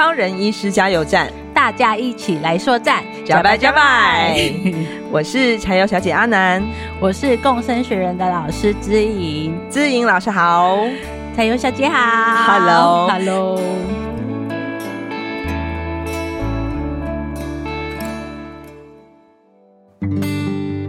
[0.00, 4.34] 超人医师加油站，大家一起来说赞，加拜加拜！
[5.10, 6.62] 我是柴油小姐阿南，
[6.98, 10.78] 我是共生学人的老师知莹，知莹老师好，
[11.36, 13.08] 柴油小姐好，Hello。
[13.10, 13.60] Hello。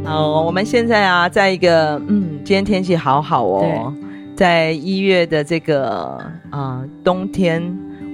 [0.06, 3.94] 好，我们现在啊，在一个嗯，今天天气好好哦，
[4.38, 6.18] 在一月的这个
[6.50, 7.62] 啊、呃、冬天。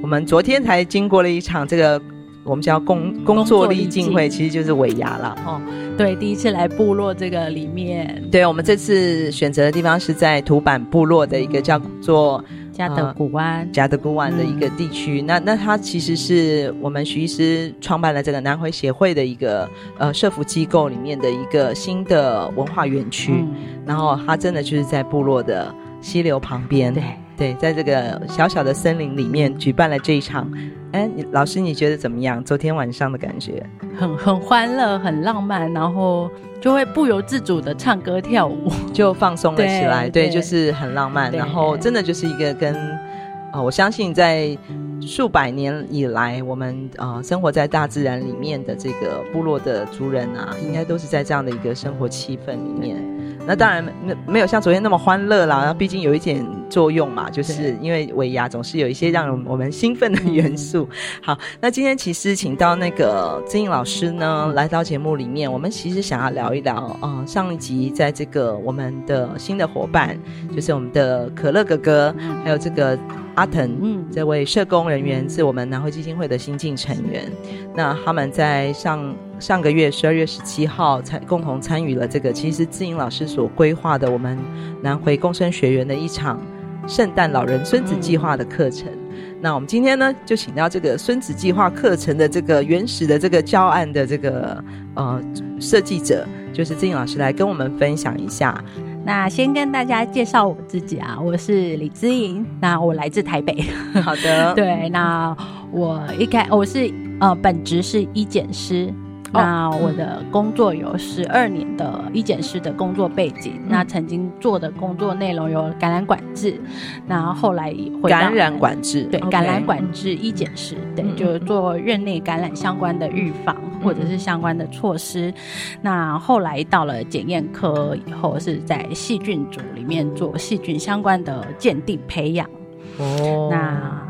[0.01, 2.01] 我们昨天才经过了一场这个
[2.43, 5.61] 我们叫工工作力进会，其实就是尾牙了哦。
[5.97, 15.21] 对，第一次来部落这个里面，对，我们这次选择的地方是在土坂部落的一个叫做加德古湾加德古湾的一个地区。
[15.21, 23.33] 嗯、那那它其实是我们徐医师创办了这个南回协会的一个呃社服机构里面的一个新的文化园区。
[23.33, 26.93] 嗯、然后它真的就是在部落的溪流旁边。
[26.93, 27.03] 对。
[27.37, 30.51] 对，在这个小小的森林里面举办了这一场，
[30.91, 32.43] 哎，你老师你觉得怎么样？
[32.43, 33.63] 昨天晚上的感觉？
[33.95, 40.09] 很很欢乐，很浪漫，然后就会不由自主的唱歌跳舞， 就放松了起来。
[40.09, 44.57] 对，对，就是很浪漫，然后真的就是一个跟啊、呃，我相信在
[44.99, 52.97] 数百年以来，我们啊、呃、生活在大自然里面的这个部落的族人啊，应该都是在这样的一个生活气氛里面。
[53.47, 60.87] 那当然没没有像昨天那么欢乐啦，然后毕竟有一点作用嘛，就是因为尾牙总是有一些让我们兴奋的元素。
[61.21, 70.17] 好，那今天其实请到那个曾颖老师呢来到节目里面，我们其实想要聊一聊啊、呃，上一集在这个我们的新的伙伴，
[70.53, 72.13] 就是我们的可乐哥哥，
[72.43, 72.99] 还有这个。
[73.37, 77.31] 阿腾，嗯，这位社工人员是我们南回基金会的新进成员。
[77.75, 84.35] 那他们在上上个月十二月十七号才共同参与了这个，其实志颖老师所规划的我们
[84.81, 86.41] 南回共生学员的一场
[86.87, 88.89] 圣诞老人孙子计划的课程。
[89.11, 94.63] 嗯、那我们今天呢，就请到这个孙子计划课程的这个原始的这个教案的这个
[94.95, 95.21] 呃
[95.59, 98.59] 设计者，就是志颖老师来跟我们分享一下。
[99.07, 103.63] 那先跟大家介绍我自己啊，我是李姿莹，那我来自台北。
[104.03, 105.33] 好的， 对，那
[105.71, 108.93] 我一开我是呃本职是医检师。
[109.33, 116.59] 那我的工作有十二年的医检师的工作背景，嗯、那曾经做的工作内容有感染管制，
[117.05, 125.33] 那后来回感染管制，对感染管制医检师，对，嗯、就是做院内感染相关的预防、嗯、或者是相关的措施。
[125.81, 132.49] 那后来到了检验科以后，是在细菌组里面做细菌相关的鉴定培养。
[132.97, 134.09] 哦，那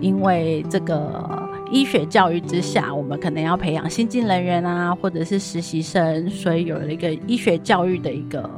[0.00, 1.45] 因为这个。
[1.70, 8.48] 医学教育之下，我们可能要培养新进人员啊，或者是实习生，所以有了一个医学教育的一个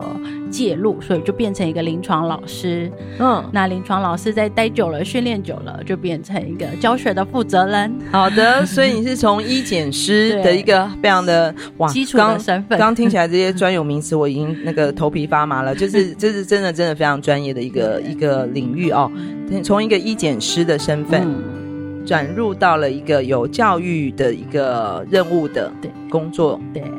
[0.51, 2.91] 介入，所以就变成一个临床老师。
[3.19, 7.93] 嗯，那临床老师在待久了，训练久了，就变成一个教学的负责人。
[8.11, 12.79] 好的，所以你是从医检师 的一个非常的哇基础的身份。
[12.79, 15.75] 刚听起来这些专有名词，我已经那个头皮发麻了。
[15.77, 19.11] 就是这是真的真的非常专业的一个一个领域哦。
[19.63, 21.23] 从一个医检师的身份。
[21.23, 21.68] 嗯
[22.09, 25.71] 转入到了一个有教育的一个任务的
[26.09, 26.91] 工作，对，对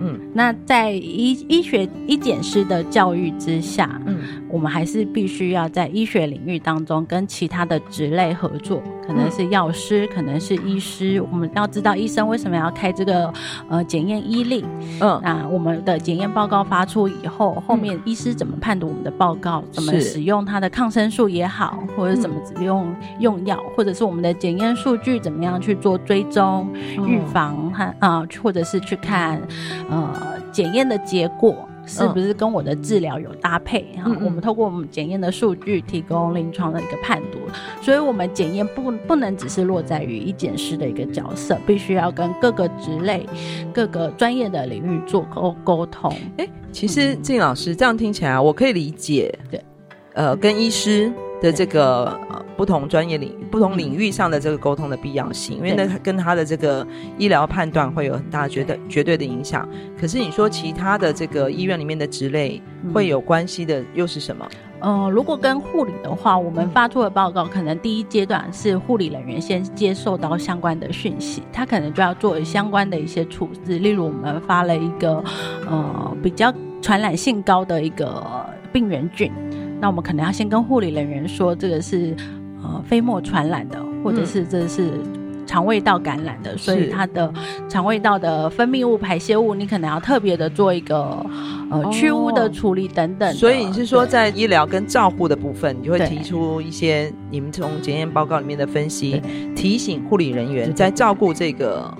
[0.00, 8.82] 嗯，那在医医学医检师的教育之下，嗯，我们还是必须要在医学领域当中跟其他的职类合作。
[9.06, 11.20] 可能是药师，嗯、可能是医师。
[11.30, 13.32] 我们要知道医生为什么要开这个
[13.68, 14.64] 呃检验医令。
[15.00, 19.60] 嗯，那我们的检验报告发出以后，后面医师怎么判读我们的报告？
[19.60, 26.68] 嗯、怎么使用它的抗生素也好，或者怎么使用用药，或者是我们的检验数据怎么样去做追踪、
[27.06, 29.40] 预防和啊、呃，或者是去看
[29.88, 31.68] 呃检验的结果。
[31.88, 33.82] 是不是跟我的治疗有搭配？
[33.98, 37.38] 哈、嗯嗯，我们透过我们检验的数据，提供临床的一个判读。
[37.80, 43.24] 所以，我们检验不不能只是落在于医检师的一个角色，必须要跟各个职类、
[43.72, 46.10] 各个专业的领域做沟沟通。
[46.38, 49.32] 哎、欸，其实静老师这样听起来，我可以理解。
[49.48, 49.64] 对，
[50.14, 51.12] 呃，跟医师。
[51.38, 56.86] 的这个呃不同专业领不同领域上的这个沟通的必要性，因为那跟他的这个
[57.18, 59.68] 医疗判断会有很大绝对绝对的影响。
[60.00, 62.60] 可是你说其他的这个医院里面的职类
[62.94, 64.48] 会有关系的又是什么？
[64.80, 73.78] 嗯、呃，如果跟护理的话，我们发出的报告可能第一阶段是护理人员先接受到相关的讯息，他可能就要做相关的一些处置。
[73.78, 75.22] 例如我们发了一个
[75.66, 78.24] 呃比较传染性高的一个
[78.72, 79.32] 病原菌。
[79.80, 82.16] 那我们可能要先跟护理人员说，这个是
[82.66, 84.90] 呃飞沫传染的，或者是这是
[85.46, 87.32] 肠胃道感染的，嗯、所以它的
[87.68, 91.24] 肠胃道的分泌物、排泄物，你可能要特别的做一个
[91.70, 93.32] 呃去污的处理等等。
[93.34, 99.22] 所以你是说，在医疗跟照护的部分，你就会提出一些你们从检验报告里面的分析，
[99.54, 101.92] 提醒护理人员在照顾这个。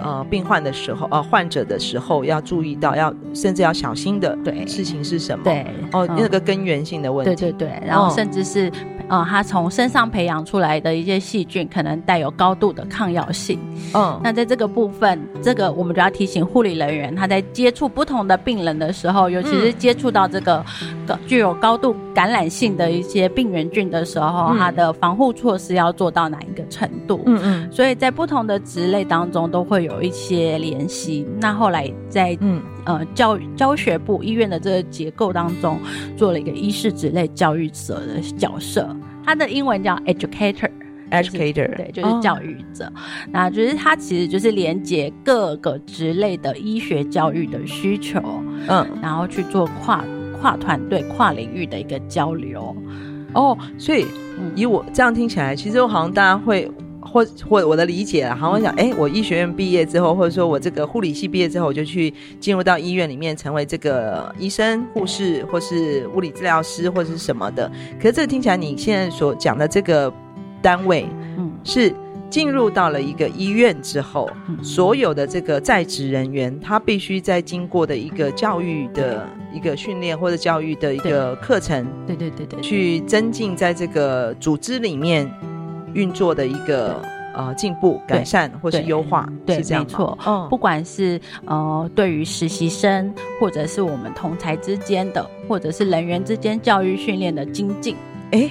[0.00, 4.34] 呃，病患的时候，呃，患者的时候要注意到，要甚至要小心的
[4.66, 5.44] 事情是什么？
[5.44, 7.36] 对，哦，那个根源性的问题。
[7.36, 8.72] 对对对，然后甚至是，
[9.08, 13.58] 呃，他从身上培养出来的一些细菌，可能带有高度的抗药性。
[13.94, 20.64] 嗯，那在这个部分，这个我们就要提醒护理人员，他在接触不同的病人的时候，尤其是接触到这个
[21.26, 27.22] 具有高度感染性的一些病原菌的时候，它的防护措施要做到哪一个程度？
[27.26, 29.82] 嗯嗯，所以在不同的职类当中都会。
[29.82, 35.76] 有一些联系，那后来在嗯呃教育教学部医院的这个结构当中，
[36.16, 38.96] 做了一个医师职类教育者的角色，
[39.26, 42.84] 它的英文叫 educator，educator，、就是、对，就是教育者。
[42.84, 42.92] 哦、
[43.32, 48.20] 那就是它其实就是连接各个职类的医学教育的需求，
[48.68, 50.04] 嗯，然后去做跨
[50.42, 52.76] 跨团队、跨领域的一个交流。
[53.32, 54.04] 哦，所以
[54.54, 56.70] 以我这样听起来，其实我好像大家会。
[57.04, 67.70] 或或我的理解了，好，我想，哎、欸，我医学院毕业之后，或者说我这个护理系毕业之后，我就去进入到医院里面，成为这个医生、护士，或是物理治疗师，或者是什么的。
[67.98, 70.10] 可是这个听起来，你现在所讲的这个
[70.62, 71.04] 单位，
[71.36, 71.92] 嗯，是
[72.32, 74.28] 进入到了一个医院之后，
[74.62, 85.30] 所有的这个在职人员，他必须在经过的一个教育的一个训练，或者教育的一个课程，对对对对，去增进在这个组织里面。
[85.94, 87.02] 运作的一个
[87.34, 90.18] 呃进步、改善或是优化，对，是这样没错。
[90.26, 97.94] 嗯，不管是呃对于实习生，或者是我们同才之间的，或者是人员之间教育训练的精进，
[98.30, 98.50] 哎，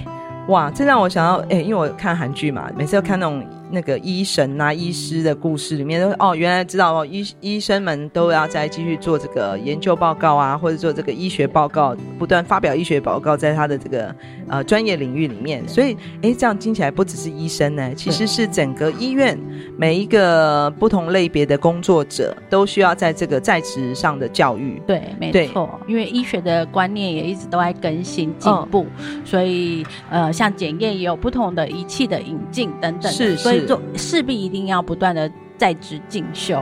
[0.49, 3.43] 哇，这让我想到，哎，因为我看韩剧嘛，每次要看那种。
[3.71, 14.13] 那个医神啊，医师的故事里面都哦，原来知道哦，医医生们都要再继续做这个研究报告啊，或者做这个医学报告，不断发表医学报告，在他的这个
[14.47, 15.67] 呃专业领域里面。
[15.67, 19.39] 所以，哎，这样听起来不只是医生呢，其实是整个医院
[19.77, 24.81] 每一个不同类别的工作者都需要在这个在职上的教育。
[24.85, 33.60] 对，没错，因为医学的观念也一直都在更新进步，嗯、所以呃，像检验也有不同的仪器的引进等等的，是，所以。
[33.67, 36.61] 就势必一定要不断的在职进修，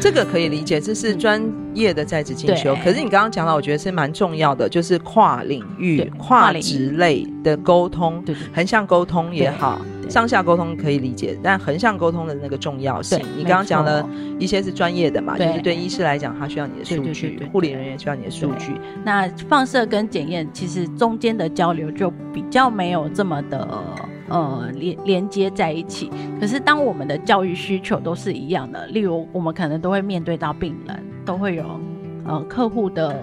[0.00, 1.42] 这个可以理解，这是专
[1.72, 2.76] 业的在职进修。
[2.84, 9.80] 可是你刚刚讲到，我觉得是蛮重要的，就是跨领域、跨职类的沟通，对，横向沟通也好。
[10.08, 14.08] 上下沟通可以理解，但横向沟通的那个重要性，你刚刚讲了
[14.38, 18.72] 一些是专业的嘛，就是对医师来讲，他需要你的数据；护理人员需要你的数据。
[19.04, 23.68] 那放射跟检验其实中间的交流就比较没有这么的
[24.28, 26.10] 呃连连接在一起。
[26.40, 31.64] 可是当我们的教育需求都是一样的，例如我们可能都会面对到病人，都会有。
[32.26, 33.22] 呃，客户的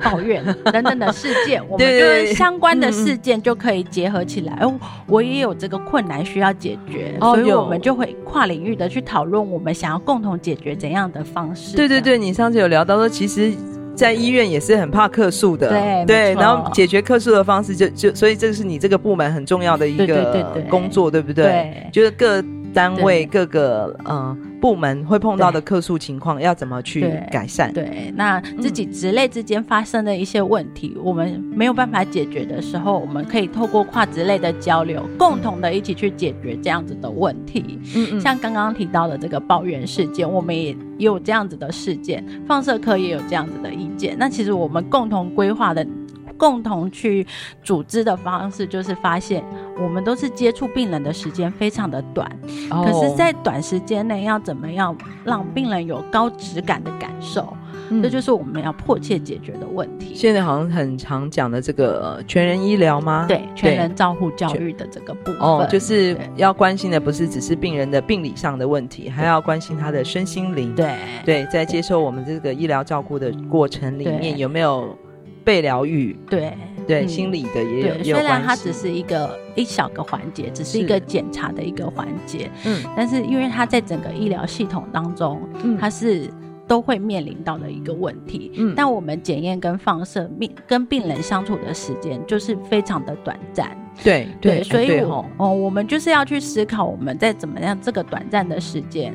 [0.00, 4.52] 抱怨等等的事件， 我们就是相关的事件就可以结合起来。
[4.62, 11.76] 哦、嗯，我也有这个困难需要解决，哦、所以我们就会跨领域的去讨论，我们想要共同解决怎样的方式。
[11.76, 13.52] 对对对，你上次有聊到说，其实，
[13.94, 21.44] 在医院也是很怕客诉的，对对，然后解决客诉的方式就就，所以这是你这个部门很重要的一个工作，对，对，对，对，对不对？
[21.44, 22.42] 对，就是各
[22.76, 24.36] 单位各个嗯。
[24.58, 27.70] 部门会碰到的客诉情况要怎么去改善？
[27.72, 37.78] 对，对，那自己职类之间发生的一些问题，嗯，我们没有办法解决的时候，我们可以透过跨职类的交流，共同的一起去解决这样子的问题。
[37.94, 44.16] 嗯嗯，像刚刚提到的这个抱怨事件，我们也也有这样子的事件，放射科也有这样子的意见。
[44.18, 45.86] 那其实我们共同规划的。
[46.36, 47.26] 共同去
[47.62, 49.44] 组织的方式，就是发现
[49.80, 52.30] 我们都是接触病人的时间非常的短，
[52.70, 57.56] 哦、可是，在短时间内要怎么样让病人有高质感的感受？
[57.88, 60.12] 嗯、这就是我们要迫切解决的问题。
[60.12, 63.26] 现在好像很常讲的这个全人医疗吗？
[63.28, 70.74] 对，全人照护教育的这个部分，哦，就是要关心的不是只是病人的病理上的问题，还要关心他的身心灵。
[70.74, 74.98] 对对，在接受我们这个医疗照顾的过程里面，有没有
[75.46, 76.14] 被疗愈？
[76.28, 76.52] 对
[76.86, 78.16] 对，嗯、心理的也有也有。
[78.16, 86.28] 虽然它只是一个一小个环节，只是一个检查的一个环节，嗯，但是因为它在整个医疗系统当中，嗯，它是。
[86.68, 93.70] 都会面临到的一个问题，嗯，但我们检验跟放射病跟病人相处的时间就是非常的短暂，
[94.02, 99.14] 对对，对，所以我哦，我们就是要去思考我们在怎么样这个短暂的时间。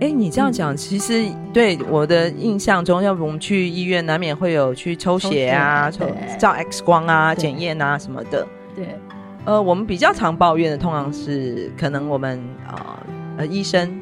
[0.00, 6.06] 哎，你这样讲，其实对我的印象中，要不我们去医院难免会有去抽血啊、抽
[6.38, 8.46] 照 X 光啊、检验啊什么的。
[8.74, 8.86] 对，
[9.44, 13.02] 呃，我们比较常抱怨的，通常是可能我们啊
[13.36, 13.98] 呃医生、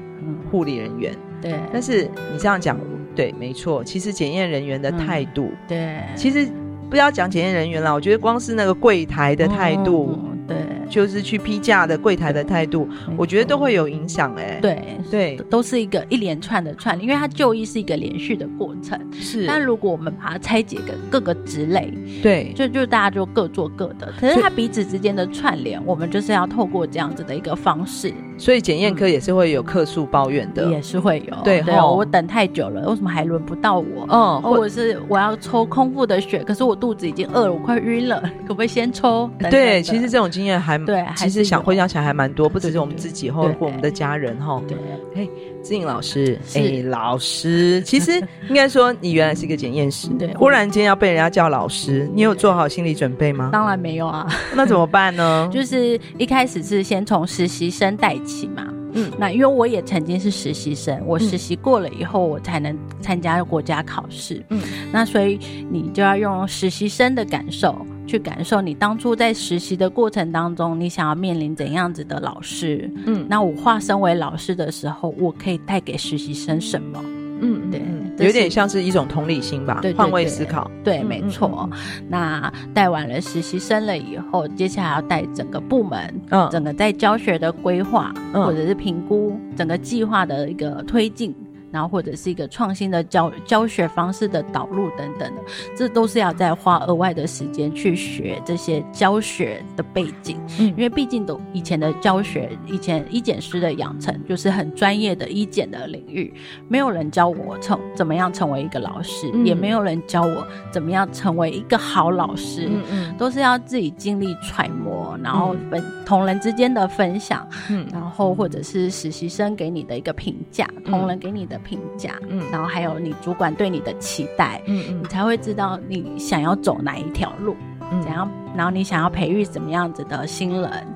[0.50, 1.14] 护理人员。
[1.40, 2.78] 对，但是你这样讲，
[3.14, 3.82] 对，没错。
[3.84, 6.48] 其实检验人员的态度，嗯、对，其实
[6.90, 10.18] 不要讲检验人员了，我觉得光是那个柜台的态度。
[10.22, 10.56] 嗯对，
[10.88, 14.58] 就是去批价的柜台的态度，我觉得都会有影响哎、欸。
[14.60, 18.98] 对对，都是一个一连串的串，因为它就医是一个连续的过程。
[19.12, 21.92] 是，但如果我们把它拆解个各个职类，
[22.22, 24.12] 对，就就大家就各做各的。
[24.18, 28.12] 可是它彼此之间的串联，我们就是要透过这样子的一个方式。
[28.36, 31.36] 所以检验科也是会有客诉抱怨的，也是会有。
[31.42, 34.06] 对，对，我等太久了，为什么还轮不到我？
[34.08, 39.28] 嗯，或者是我要抽空腹的血，可是我肚子已经饿了，我快晕了，可不可以先抽？
[39.50, 41.04] 对，其实这种经验还对。
[41.16, 44.62] 其实想回想起来还蛮多，不只是我们自己，或或我们的家人哈。
[44.66, 44.76] 对，
[45.14, 45.28] 哎，
[45.62, 48.12] 志颖老师，哎，老师，其实
[48.48, 53.50] 应该说你原来是一个检验师，对，忽然间要被人家叫老师，你有做好心理准备吗？
[53.52, 55.48] 当然没有啊， 那怎么办呢？
[55.52, 58.66] 就是一开始是先从实习生带起嘛。
[58.94, 64.42] 嗯，那因为我也曾经是实习生，我实习过了以后，我才能参加国家考试。
[64.48, 65.38] 嗯，那所以
[65.70, 72.90] 你就要用实习生的感受去感受你当初在实习的过程当中，你想要面临怎样子的老师。
[73.06, 76.98] 嗯，那我化身为老师的时候，我可以带给实习生什么？
[77.40, 81.70] 嗯，对，有点像是一种同理心吧，对，换位思考，对，没错。
[82.08, 91.32] 那带完了实习生了以后，接下来要带整个部门，嗯，整个在教学的规划或者是评估，整个计划的一个推进。
[91.70, 95.42] 然后或者是一个创新的教教学方式的导入等等的，
[95.76, 106.32] 这都是要再花额外的时间去学这些教学的背景，嗯，因为毕竟都以前的教学，以前医检师的养成就是很专业的医检的领域，
[106.68, 121.58] 没有人教我成怎么样成为一个老师，嗯，也没有人教我怎么样成为一个好老师，嗯嗯，都是要自己经历揣摩，然后分同仁之间的分享，嗯，然后或者是实习生给你的一个评价，同仁给你的。
[121.68, 127.54] 评价，嗯，然后还有你主管对你的期待，嗯嗯，你才会知道你想要走哪一条路，
[127.92, 130.86] 嗯，怎样，然后你想要培育什么样子的新人。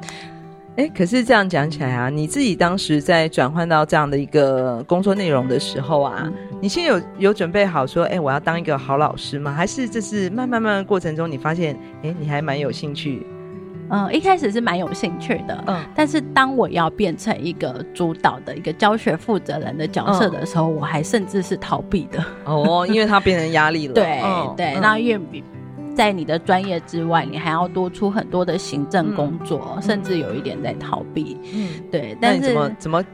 [0.77, 9.53] 哎，可是这样讲起来啊，你自己当时在转换到这样的一个工作内容的时候啊，嗯，你先有有准备好说，哎，我要当一个好老师吗？
[9.53, 13.27] 还是这是慢慢慢慢过程中，你发现，哎，你还蛮有兴趣？
[13.93, 22.25] 嗯，一开始是蛮有兴趣的，嗯，但是当我要变成一个主导的一个教学负责人的角色的时候，嗯、我还甚至是逃避的。
[22.47, 23.93] 哦，因为它变成压力了。
[23.93, 25.45] 对、嗯、对，那因为
[25.95, 31.37] 在你的专业之外，你还要多出很多的行政工作，嗯、甚至有一点在逃避。
[31.53, 32.17] 嗯，对。
[32.19, 33.05] 但是怎么怎么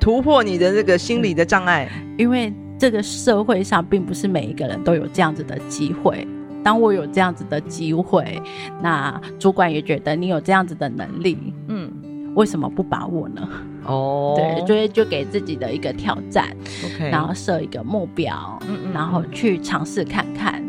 [0.00, 1.86] 突破你的这个心理的障碍？
[2.16, 6.26] 因为这个社会上并不是每一个人都有这样子的机会。
[6.64, 8.42] 当我有这样子的机会，
[8.82, 11.36] 那主管也觉得你有这样子的能力，
[11.68, 11.92] 嗯，
[12.34, 13.48] 为什么不把握呢？
[13.84, 16.56] 哦，对，所以就给自己的一个挑战
[16.86, 20.64] ，OK，然后设一个目标，嗯嗯，然后去尝试看看。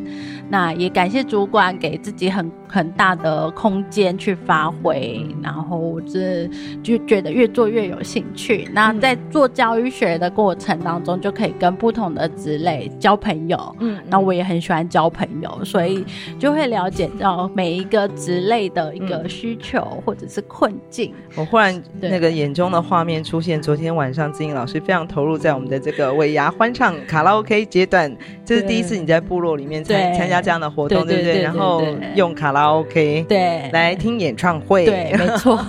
[0.47, 6.47] 那也感谢主管给自己很很大的空间去发挥，然后我这
[6.83, 8.67] 就觉得越做越有兴趣。
[8.73, 13.75] 那在做教育学的过程当中，就可以跟不同的职类交朋友。
[13.79, 16.05] 嗯，那我也很喜欢交朋友，所以
[16.37, 21.13] 就会了解到每一个职类的一个需求或者是困境。
[21.35, 28.15] 我忽然那个眼中的画面出现，昨天晚上金英老师非常投入在我们的这个尾牙欢唱卡拉 OK 阶段，
[28.45, 30.35] 这是第一次你在部落里面参参加。
[30.45, 31.41] 这样的活动，对不对？
[31.41, 31.81] 然后
[32.13, 35.59] 用卡拉 OK 对来听演唱会，对， 没错，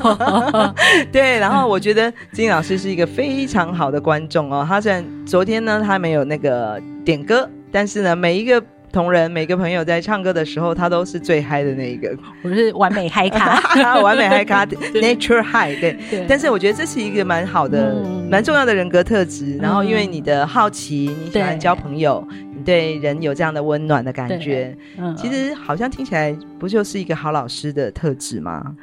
[1.12, 1.38] 对。
[1.38, 4.64] 然后我觉得金老师是一个非常好的观众哦。
[4.66, 8.62] 他虽然昨天呢，他没有那个点歌，但是呢，每一个
[8.92, 12.16] 同仁、每个朋友在唱歌的时候，他都是最嗨的那一个。
[12.42, 13.60] 我是完美嗨咖，
[14.00, 15.96] 完美嗨咖，Nature High 对。
[16.10, 16.24] 对。
[16.26, 17.94] 但是我觉得这是一个蛮好的、
[18.30, 19.58] 蛮、嗯、重要的人格特质。
[19.58, 24.76] 然后因为你的好奇，你喜欢交朋友，你对人有这样的温暖的感觉。
[24.98, 25.16] 嗯。
[25.16, 28.76] 其实好像听起来不就是一个好老师的特质吗？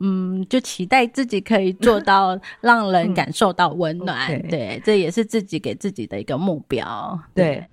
[0.00, 7.18] 嗯，就期待自己可以做到 让人感受到温暖，对，这也是自己给自己的一个目标。
[7.34, 7.64] 对，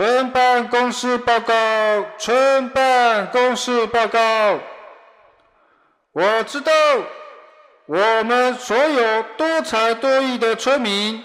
[0.00, 1.52] 村办公室报告，
[2.16, 4.58] 村办公室报告，
[6.12, 6.72] 我知道。
[7.84, 11.22] 我们所有多才多艺的村民，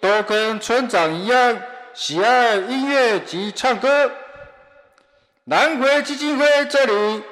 [0.00, 1.60] 都跟村长一样
[1.92, 4.10] 喜爱音乐及唱歌。
[5.44, 7.22] 南回基金会这里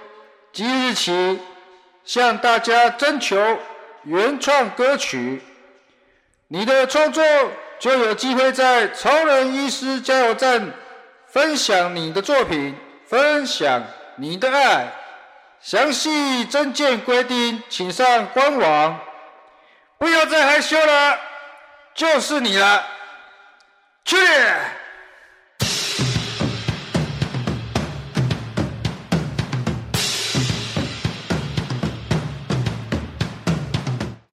[0.53, 1.41] 即日起
[2.05, 3.59] 向大家征求
[4.03, 5.41] 原创歌曲，
[6.49, 7.25] 你的创作
[7.85, 10.73] 就有机会在超人医师加油站
[11.27, 12.75] 分享你的作品，
[13.07, 13.85] 分享
[14.17, 14.91] 你的爱。
[15.61, 18.99] 详细证件规定，请上官网。
[19.99, 21.19] 不要再害羞了，
[21.95, 22.83] 就是你了，
[24.03, 24.17] 去！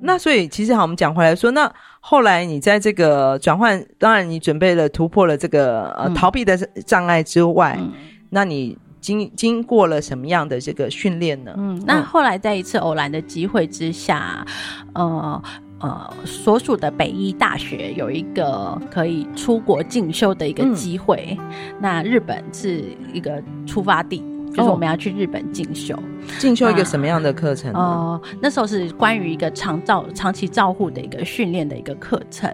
[0.04, 1.72] 那所以，其实好，我们讲回来说，那
[2.12, 7.94] 后来你在这个转换，当然你准备了突破了这个呃逃避的障碍之外，嗯、
[8.30, 8.78] 那你。
[9.00, 11.52] 经经过了什么样的这个训练呢？
[11.58, 14.46] 嗯，那后来在一次偶然的机会之下，
[14.94, 15.42] 呃
[15.80, 24.24] 呃，所属的北医大学有一个可以出国进修的一个机会，嗯，那日本是一个出发地。
[24.54, 25.98] 就是我们要去日本进修，
[26.40, 27.72] 进修一个什么样的课程？
[27.74, 32.54] 呃，那时候是关于一个长照、长期照护的一个训练的一个课程。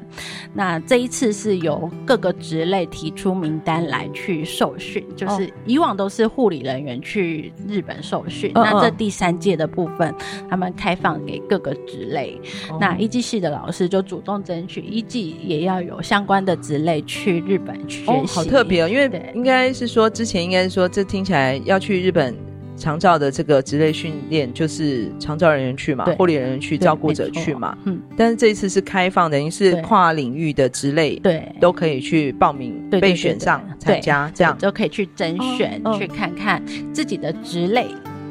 [0.53, 10.13] 那这一次是由各个职类提出名单来去受训，就是以往都是护理人员去日本受训，哦，那这第三届的部分，
[10.49, 12.39] 他们开放给各个职类。
[12.69, 18.11] 哦，那一技系的老师就主动争取，一技也要有相关的职类去日本学习。
[18.11, 21.77] 哦，好特别哦，因为应该是说之前应该是说这听起来要。
[21.77, 22.35] 去日本
[22.77, 27.77] 长照的这个职类训练，就是长照人员去嘛，护理人员去，照顾者去嘛。
[27.85, 34.57] 嗯，但是这一次是开放，等于是跨领域的职类，对，都可以去报名，被选上参加，这样。
[34.57, 36.63] 就可以去甄选，哦，去看看
[36.93, 37.87] 自己的职类，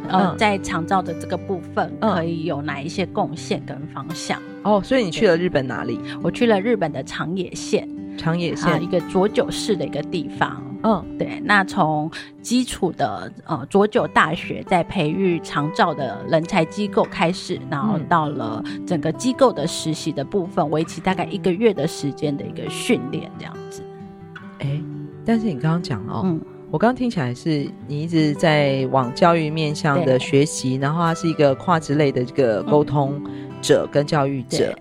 [0.09, 4.41] 呃，嗯，在长照的这个部分可以有哪一些贡献跟方向。
[4.63, 5.99] 哦，所以你去了日本哪里？
[6.23, 7.89] 我去了日本的长野县。
[8.17, 11.41] 长野县、啊、一个佐久市的一个地方，嗯，对。
[11.45, 23.83] 那从基础的呃佐久大学在培育长照的人才机构开始，然后到了整个机构的实习的部分，为期大概一个月的时间的一个训练，这样子。
[24.59, 24.83] 哎、欸，
[25.25, 33.21] 但是你刚刚讲哦，嗯，我刚刚听起来是你一直在往教育面向的学习，然后它是一个跨职类的这个沟通
[33.61, 34.75] 者跟教育者。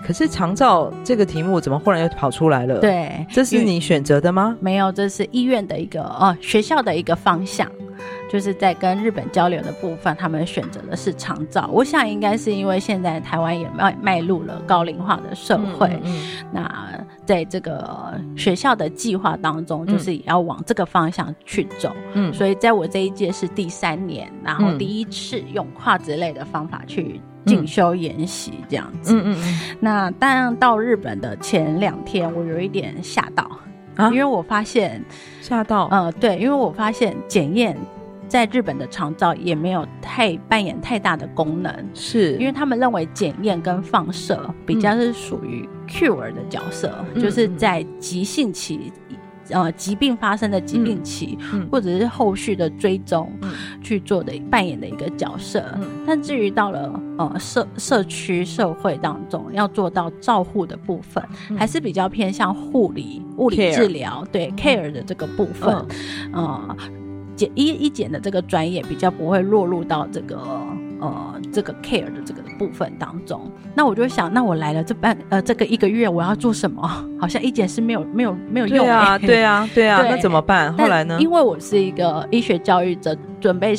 [0.00, 2.80] 嗯可是长照这个题目怎么忽然又跑出来了？
[2.80, 4.56] 对，这是你选择的吗？
[4.58, 7.70] 没有，这是医院的一个哦，学校的一个方向，
[8.30, 11.68] 就是在跟日本交流的部分，他们选择的是长照。
[11.72, 21.94] 我想应该是因为现在台湾也迈迈入了高龄化的社会，嗯嗯嗯，那在这个学校的计划当中，就是也要往这个方向去走。
[22.14, 27.20] 嗯，所以在我这一届是第三年，然后第一次用跨职类的方法去。
[27.46, 29.60] 进修研习这样子，嗯嗯嗯。
[29.80, 33.50] 那当然到日本的前两天，我有一点吓到
[33.96, 35.02] 啊，因为我发现
[35.40, 37.76] 吓到，嗯，对，因为我发现检验
[38.28, 42.36] 在日本的长照也没有太扮演太大的功能，是。
[42.36, 48.92] 因为他们认为检验跟放射比较是属于 cure 的角色，嗯，就是在急性期。
[49.50, 51.38] 呃，疾病发生的疾病期，
[51.70, 55.64] 或者是后续的追踪，嗯、去做的扮演的一个角色。
[55.76, 65.74] 嗯、但至于到了呃社社区社会当中，要做到照护的部分，嗯、还是比较偏向护理、物理治疗.对 care 的这个部分，
[66.32, 66.76] 呃，
[67.34, 70.38] 检医医检的这个专业比较不会落入到这个。
[71.00, 76.82] 呃，这个 care 的这个部分当中，那我就想，那我来了这半呃这个一个月，我要做什么？
[77.18, 80.72] 好像医检是没有没有没有用啊，对啊， 对啊，那怎么办？
[80.74, 81.18] 后来呢？
[81.20, 83.74] 因为我是一个医学教育者，准备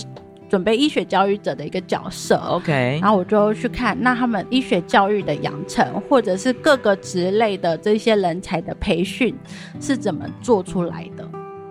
[0.50, 9.34] 准备医学教育者的一个角色，OK，然后我就去看那他们医学教育的养成，或者是各个职类的这些人才的培训
[9.80, 11.26] 是怎么做出来的，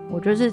[0.09, 0.51] 我就是。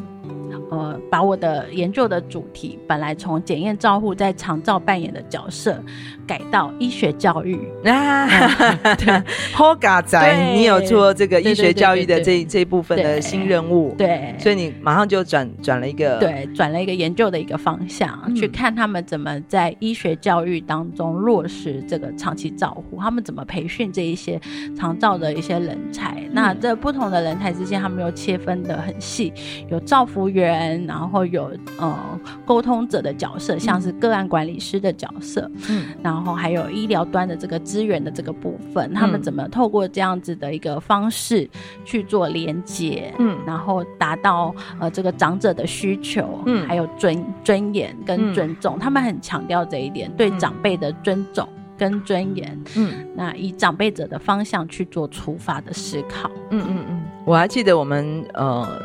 [0.70, 5.82] 呃，把我的研究的主题本来从检验照护在长照扮演的角色，
[6.26, 8.28] 改到医学教育 啊。
[8.96, 10.18] 对，好嘎仔，
[10.54, 24.40] 你有做这个医学教育的这这一部分的新任务，对，所以你马上就转转了一个，对，转了一个研究的一个方向，嗯、去看他们怎么在医学教育当中落实这个长期照护，他们怎么培训这一些
[24.76, 26.14] 长照的一些人才。
[26.20, 29.32] 嗯、那这不同的人才之间，他们又切分得很细，
[29.70, 30.37] 有照服员。
[30.42, 41.48] 然后有呃沟通者的角色，像是个案管理师的角色，嗯，然后还有医疗端的这个资源的这个部分，嗯、他们怎么透过这样子的一个方式
[41.84, 58.80] 去做连接，嗯，然后达到呃这个长者的需求，嗯，还有尊尊严跟尊重，嗯、他们很强调这一点，对长辈的尊重跟尊严，嗯，那以长辈者的方向去做出发的思考，嗯嗯嗯，我还记得我们呃。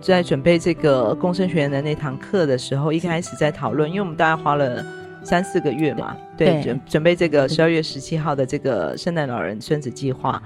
[0.00, 4.84] 在准备这个共生学院的那堂课的时候，一开始在讨论，因为我们大概花了
[5.22, 10.42] 三四个月嘛，对，对准准备这个十二月十七号的这个圣诞老人孙子计划。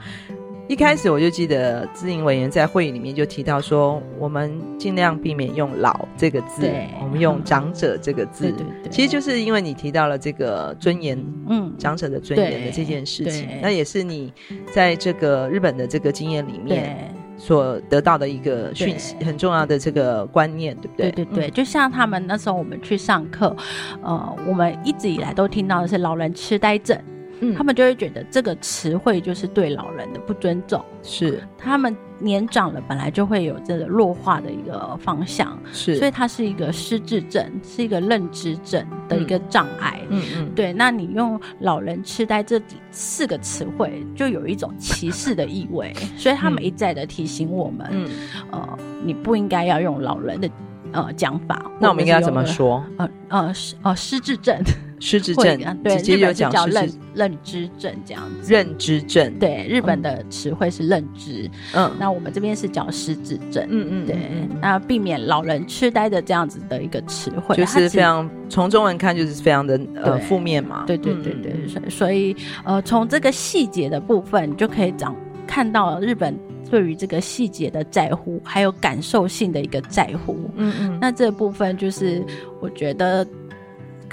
[0.68, 6.70] 一开始我就记得咨颖委员在会议里面就提到说，我们尽量避免用“老”这个字，
[7.02, 8.44] 我们用“长者”这个字。
[8.44, 14.32] 对 对对，其实就是因为你提到了这个尊严，嗯，长者的尊严的这件事情，那也是你
[14.72, 17.12] 在这个日本的这个经验里面。
[17.44, 21.10] 所得到的一个讯息，很重要的这个观念，对不对？
[21.10, 23.56] 对对对，就像他们那时候我们去上课，
[24.00, 26.96] 呃，我们一直以来都听到的是老人痴呆症。
[27.42, 31.42] 嗯，他们就会觉得这个词汇就是对老人的不尊重，是。
[31.58, 40.72] 他们年长了本来就会有这个弱化的一个方向，是，所以它是一个失智症，是一个认知症的一个障碍，嗯嗯，对。
[40.72, 48.08] 那你用老人痴呆这四个词汇，就有一种歧视的意味，所以他们一再的提醒我们，嗯，
[48.52, 50.48] 呃，你不应该要用老人的
[50.92, 52.84] 呃讲法，那我们应该怎么说？
[52.98, 54.56] 呃呃失呃失智症。
[55.02, 58.52] 失智症，对，直接就讲叫认认知症这样子。
[58.52, 64.16] 认知症，对，日本的词汇是认知，嗯，那我们这边是叫失智症，嗯嗯，对，
[64.60, 75.12] 那避免老人痴呆的这样子的一个词汇，就是非常从中文看就是非常的呃负面嘛，对对对对，所所以呃从这个细节的部分，你就可以讲
[75.48, 76.38] 看到日本
[76.70, 82.24] 对于这个细节的在乎，还有感受性的一个在乎，嗯嗯，那这部分就是
[82.60, 83.26] 我觉得。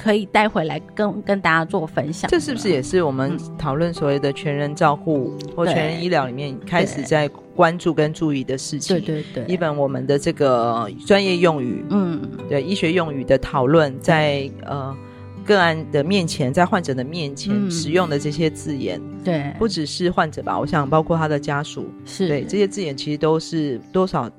[0.01, 2.31] 可以带回来跟跟大家做分享。
[2.31, 8.97] 这是不是也是我们讨论所谓的全人照护或全人医疗里面开始在关注跟注意的事情？
[8.97, 9.43] 对对对。
[9.53, 14.95] 一本我们的这个专业用语，嗯，对医学用语的讨论，在呃
[15.43, 24.31] 个案的面前，在患者的面前使用的这些字眼，对，不只是患者吧，我想包括他的家属，是对这些字眼其实都是多少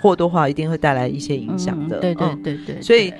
[0.00, 2.00] 或多或少一定会带来一些影响的。
[2.00, 2.82] 对对对对。
[2.82, 3.14] 所以。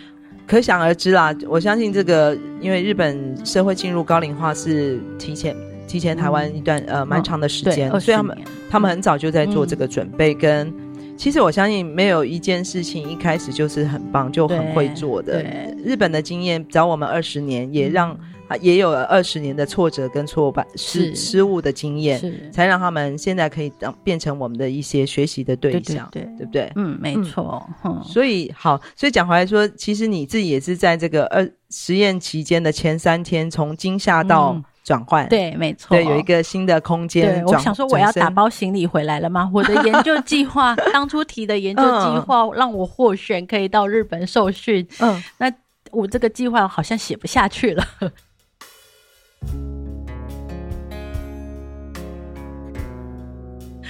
[0.46, 8.38] 可想而知啦，我相信这个，因为日本社会进入高龄化是提前提前台湾一段、嗯、呃蛮长的时间，哦、所以他们
[8.70, 10.34] 他们很早就在做这个准备。
[10.34, 10.74] 跟、嗯、
[11.16, 15.44] 其实我相信没有一件事情一开始就是很棒就很会做的。
[15.84, 18.16] 日本的经验早我们二十年，也让。
[18.60, 26.72] 也有了二十年的挫折跟挫败失失误的经验，是才让他们现在可以当变成我们的一些学习的对象，对，对，不对？
[26.76, 27.66] 嗯，没错。
[27.84, 37.42] 嗯、所以好，所以讲回来说，其实你自己也是在这个二实验期间的前三天，从惊吓到转换、嗯，对，没错，对，有一个新的空间。
[37.42, 39.50] 对，我想说，我要打包行李回来了吗？
[39.54, 44.86] 我的研究计划当初提的研究计划 让我获选，可以到日本受训。
[45.00, 45.50] 嗯，那
[45.90, 47.86] 我这个计划好像写不下去了。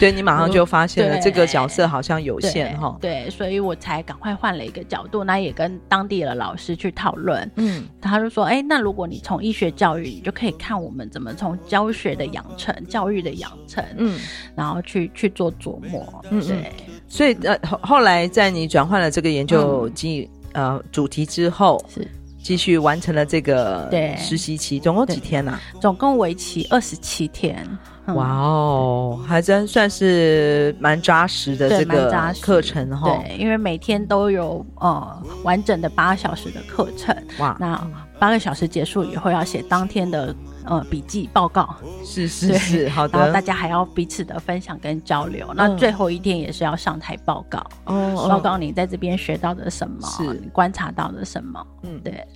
[0.01, 14.21] 对，你马上就发现了这个角色好像有限哈，对，所以我才赶快换了一个角度，那也跟当地的老师去讨论，嗯，他就说，哎，那如果你从医学教育，你就可以看我们怎么从教学的养成、教育的养成，嗯，
[14.55, 16.73] 然后去去做琢磨，嗯，对，
[17.09, 22.07] 所以呃后后来在你转换了这个研究及、嗯、呃主题之后是。
[22.45, 25.59] 继续完成了这个实习期，总共几天呢？
[25.81, 27.67] 总共为期二十七天。
[28.09, 33.09] 哇哦，还真算是蛮扎实的这个课程哈。
[33.09, 37.17] 对，因为每天都有呃完整的八个小时的课程。
[37.39, 37.83] 哇，那
[38.19, 41.75] 八个小时结束以后要写当天的呃笔记报告。
[42.05, 43.19] 是是是，好的。
[43.19, 45.53] 然后大家还要彼此的分享跟交流。
[45.55, 51.67] 那最后一天也是要上台报告，哦，报告你在这边学到的什么，是观察到的什么。
[51.83, 52.27] 嗯，对。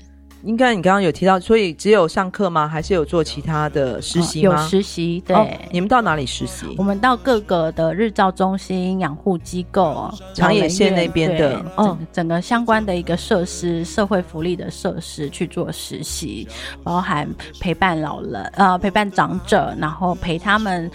[0.45, 2.69] 应该你刚刚有提到，所以只有上课吗？
[2.69, 5.47] 还是有做其他的实习有实习，对、哦。
[5.73, 6.67] 你们到哪里实习？
[6.79, 16.47] 我们到各个的日照中心、养护机构、长野县那边的，嗯、哦，整个相关的一个设施、社会福利的设施去做实习，
[16.85, 17.29] 包含
[17.61, 20.91] 陪伴老人，呃，陪伴长者，然后陪他们。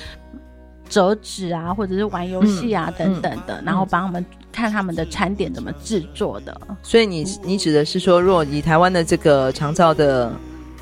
[0.89, 6.56] 折纸啊，或者是玩游戏啊、嗯、等等的，嗯、然后帮他们看他们的餐点怎么制作的。
[6.82, 10.32] 所以你你指的是说，若以台湾的这个长照的。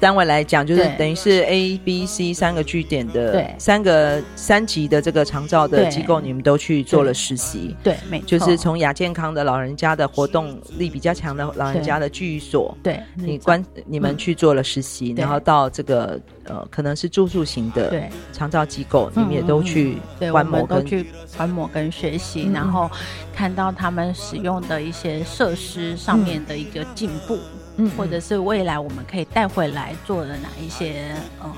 [0.02, 18.10] 单位来讲，就是等于是 A、B、C 三个据点的，对，三个三级的这个长照的机构，你们都去做了实习，对，没错，就是从亚健康的老人家的活动力比较强的老人家的居所，对，你关你们去做了实习，然后到这个呃可能是住宿型的对。
[18.34, 19.98] 长照机构，你们也都去
[20.32, 21.06] 观摩跟去
[21.38, 22.90] 观摩跟学习，然后
[23.36, 27.38] 看到他们使用的一些设施上面的一个进步。
[27.78, 31.56] 嗯，或者是未来我们可以带回来做的哪一些呃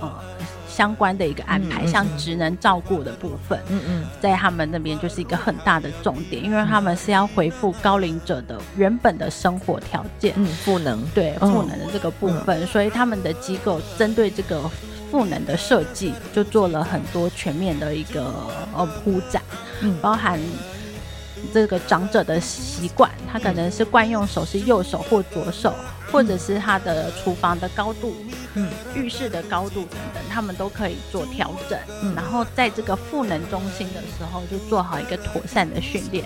[0.00, 0.12] 呃
[0.68, 14.62] 相关的一个安排，嗯嗯、像职能照顾的部分，嗯嗯，在他们那边就是一个很大的重点，因为他们是要回复高龄者的原本的生活条件，嗯，赋能，对赋能的这个部分，嗯、所以他们的机构针对这个
[15.10, 18.32] 赋能的设计，就做了很多全面的一个
[18.74, 19.42] 呃铺展，
[19.80, 20.40] 嗯，包含。
[21.52, 25.74] 这个长者的习惯，他可能是惯用手是右手或左手，
[26.10, 28.14] 或者是他的厨房的高度，
[28.54, 31.78] 嗯，浴室的高度等等，他们都可以做调整。
[32.02, 36.24] 嗯，然后在这个赋能中心的时候，就做好一个妥善的训练，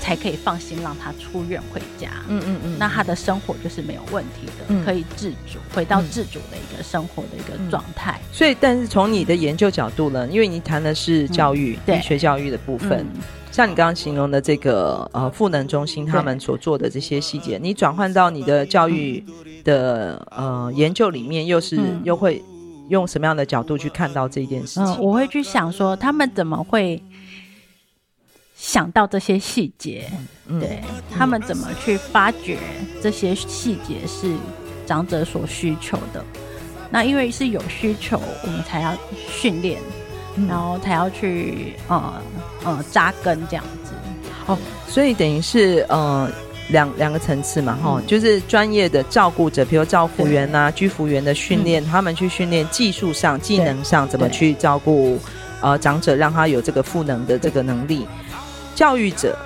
[0.00, 2.08] 才可以放心让他出院回家。
[2.28, 8.20] 嗯嗯嗯，那他的生活就是没有问题的，嗯，可以自主，回到自主的一个生活的一个状态。
[8.32, 13.06] 所以，但是从你的研究角度呢，因为你谈的是教育，对，学教育的部分。
[13.56, 19.24] 嗯像你刚刚形容的这个呃赋能中心，他们所做的这些细节，你转换到你的教育
[19.64, 22.42] 的呃研究里面，又是、嗯、又会
[22.90, 24.84] 用什么样的角度去看到这件事情？
[24.84, 27.02] 嗯、我会去想说，他们怎么会
[28.54, 30.06] 想到这些细节？
[30.48, 32.58] 嗯、对、嗯、他们怎么去发掘
[33.00, 34.34] 这些细节是
[34.84, 36.22] 长者所需求的？
[36.90, 38.94] 那因为是有需求，我们才要
[39.30, 39.80] 训练。
[40.48, 42.14] 然后才要去呃
[42.64, 43.92] 呃扎根这样子。
[44.46, 46.30] 哦，所以等于是呃
[46.68, 55.18] 两两个层次嘛哈，嗯、就是专业的照顾者，比如照护员呐、啊、居服员的训练，嗯、他们去训练技术上、技能上怎么去照顾
[55.60, 58.06] 呃长者，让他有这个赋能的这个能力。
[58.74, 59.36] 教育者，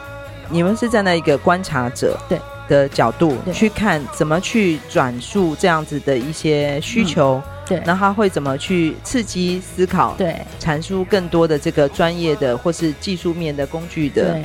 [0.50, 2.38] 你们是站在一个观察者对。
[2.68, 7.42] 的角度去看，怎么去转述这样子的一些需求。
[7.44, 10.14] 嗯对，那他会怎么去刺激思考？
[10.18, 14.42] 对，阐述更多的这个专业的或是技术面的工具的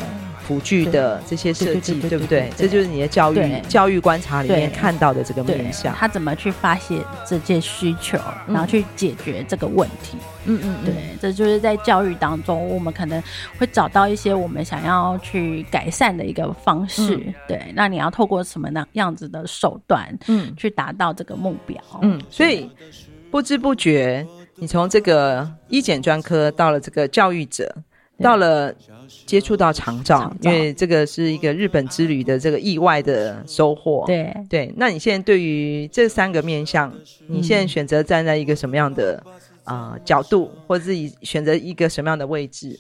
[0.48, 2.52] 辅具的这些设计，对不对？
[2.56, 5.92] 这就是你的教育教育观察里面看到的这个面向。
[5.96, 10.18] 他怎么去发现这些需求，然后去解决这个问题？
[10.48, 13.20] 嗯嗯，对，这就是在教育当中，我们可能
[13.58, 17.20] 会找到一些我们想要去改善的一个方式。
[17.48, 21.82] 对，那你要透过什么样样子的手段，嗯，去达到这个目标？
[22.04, 22.70] 嗯，所以。
[23.36, 27.70] 不知不觉，你从这个医检专科到了这个教育者，
[28.18, 28.74] 到了
[29.26, 34.06] 接触到长照，因为这个是一个日本之旅的这个意外的收获。
[34.08, 36.90] 对对，那你现在对于这三个面向，
[37.28, 39.22] 你现在选择站在一个什么样的
[39.66, 42.80] 啊、呃、角度，或者自己选择一个什么样的位置？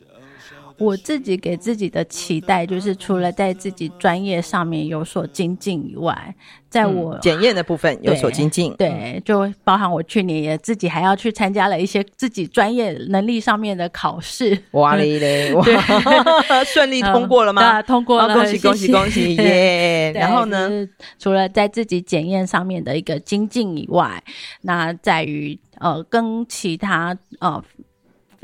[0.77, 6.35] 我自己给自己的期待就是，除了在自己专业上面有所精进以外，
[6.69, 14.57] 在我检验的部分有所精进，对，就包含我去年也自己还要去参加了一些自己专业能力上面的考试。
[14.71, 15.63] 哇嘞嘞，哇，
[16.67, 17.81] 顺利通过了吗？
[17.81, 20.11] 通过了，恭喜恭喜恭喜 耶！
[20.13, 20.69] 然后呢，
[21.17, 24.21] 除了在自己检验上面的一个精进以外，
[24.61, 27.63] 那在于呃跟其他呃。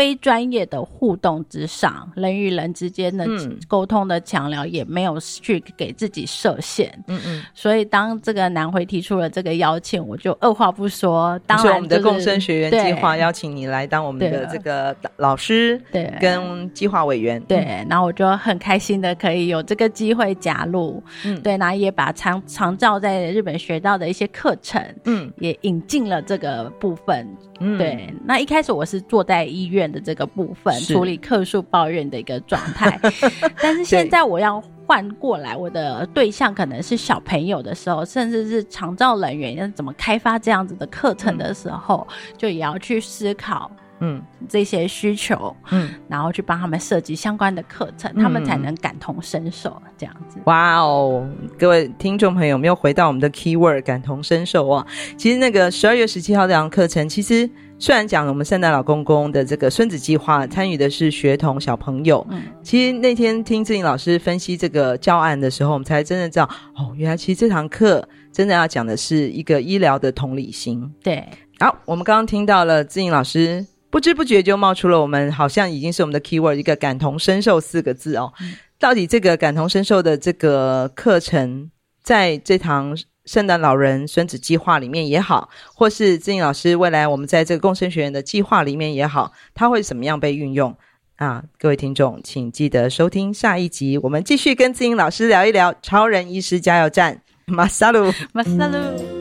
[0.01, 3.23] 非专业的互动之上，人与人之间的
[3.67, 6.91] 沟通的桥梁也没有去给自己设限。
[7.05, 17.39] 嗯嗯，所以当这个南回提出了这个邀请，我就二话不说，当然、就是、我们的共生学员计划邀请你来当我们的这个老师，对，跟计划委员。
[17.43, 21.03] 对，然后我就很开心的可以有这个机会加入。
[21.23, 27.27] 嗯，对，然后也把常常照在日本学到的一些课程，嗯，也引进了这个部分。
[27.59, 32.99] 嗯，对，那一开始我是坐在医院的这个部分处理客诉抱怨的一个状态，
[33.61, 50.39] 但是现在我要换过来，我的对象可能是小朋友的时候，甚至是长照人员要怎么开发这样子的课程的时候，嗯、就也要去思考嗯这些需求，嗯，然后去帮他们设计相关的课程，嗯，他们才能感同身受这样子。
[50.45, 51.25] 哇哦，
[51.57, 54.85] 各位听众朋友，有没有回到我们的 keyword 感同身受啊？
[55.15, 57.49] 其实那个十二月十七号这堂课程，其实。
[57.81, 70.93] 虽然讲我们圣诞老公公的这个孙子计划，参与的是学童小朋友，嗯，其实那天听志颖老师分析这个教案的时候，我们才真的知道，哦，原来其实这堂课真的要讲的是一个医疗的同理心。
[71.01, 71.27] 对，
[71.59, 78.31] 好，我们刚刚听到了志颖老师，不知不觉就冒出了我们好像已经是我们的 keyword 一个感同身受四个字哦。
[78.41, 81.71] 嗯，到底这个感同身受的这个课程，
[82.03, 82.95] 在这堂。
[83.25, 90.75] 圣诞老人孙子计划里面也好，或是志颖老师未来我们在这个共生学院的计划里面也好，它会怎么样被运用
[91.17, 91.43] 啊？
[91.59, 97.21] 各位听众，请记得收听下一集，我们继续跟志颖老师聊一聊超人医师加油站。
[97.45, 99.20] 马萨鲁，马萨鲁。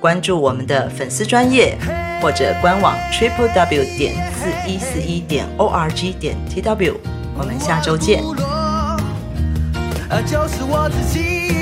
[0.00, 1.78] 关注我们的粉丝专业。
[2.20, 7.00] 或者官网 triple w 点四一四一点 o r g 点 t w，
[7.34, 8.22] 我们下周见。
[10.26, 11.59] 就是我自己，